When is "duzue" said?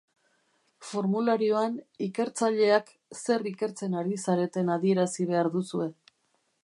5.59-5.89